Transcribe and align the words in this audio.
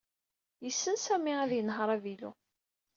Yessen 0.65 0.95
Sami 1.05 1.33
ad 1.43 1.51
yenheṛ 1.53 1.89
avilu. 1.95 2.31